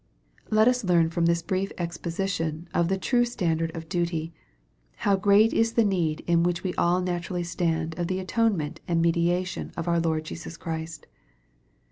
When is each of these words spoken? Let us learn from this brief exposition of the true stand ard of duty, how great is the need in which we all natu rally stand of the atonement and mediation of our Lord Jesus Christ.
Let 0.49 0.67
us 0.67 0.83
learn 0.83 1.11
from 1.11 1.27
this 1.27 1.43
brief 1.43 1.71
exposition 1.77 2.67
of 2.73 2.87
the 2.87 2.97
true 2.97 3.23
stand 3.23 3.61
ard 3.61 3.71
of 3.75 3.87
duty, 3.87 4.33
how 5.05 5.15
great 5.15 5.53
is 5.53 5.73
the 5.73 5.85
need 5.85 6.23
in 6.25 6.41
which 6.41 6.63
we 6.63 6.73
all 6.73 7.03
natu 7.03 7.29
rally 7.29 7.43
stand 7.43 7.93
of 7.99 8.07
the 8.07 8.17
atonement 8.17 8.79
and 8.87 8.99
mediation 8.99 9.71
of 9.77 9.87
our 9.87 9.99
Lord 9.99 10.25
Jesus 10.25 10.57
Christ. 10.57 11.05